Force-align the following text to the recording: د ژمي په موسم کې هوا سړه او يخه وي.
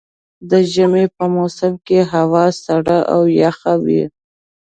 د 0.49 0.51
ژمي 0.73 1.05
په 1.15 1.25
موسم 1.35 1.73
کې 1.87 1.99
هوا 2.13 2.45
سړه 2.63 2.97
او 3.15 3.21
يخه 3.41 3.73
وي. 3.85 4.03